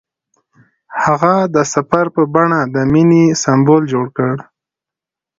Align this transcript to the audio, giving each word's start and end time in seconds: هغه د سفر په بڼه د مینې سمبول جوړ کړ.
هغه 1.03 1.33
د 1.55 1.57
سفر 1.73 2.05
په 2.15 2.21
بڼه 2.33 2.59
د 2.75 2.75
مینې 2.91 3.23
سمبول 3.43 3.83
جوړ 3.93 4.05
کړ. 4.17 4.33